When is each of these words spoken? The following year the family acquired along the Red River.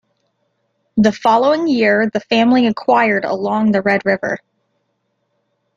The 0.97 1.11
following 1.11 1.67
year 1.67 2.09
the 2.11 2.21
family 2.21 2.65
acquired 2.65 3.23
along 3.23 3.69
the 3.71 3.83
Red 3.83 4.01
River. 4.03 4.39